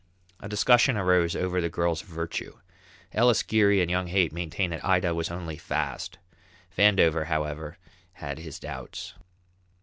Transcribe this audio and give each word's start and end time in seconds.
A 0.39 0.49
discussion 0.49 0.97
arose 0.97 1.35
over 1.35 1.61
the 1.61 1.69
girl's 1.69 2.01
virtue. 2.01 2.57
Ellis, 3.11 3.43
Geary, 3.43 3.81
and 3.81 3.91
young 3.91 4.07
Haight 4.07 4.33
maintained 4.33 4.73
that 4.73 4.83
Ida 4.83 5.13
was 5.13 5.29
only 5.29 5.57
fast; 5.57 6.17
Vandover, 6.75 7.27
however, 7.27 7.77
had 8.13 8.39
his 8.39 8.57
doubts. 8.57 9.13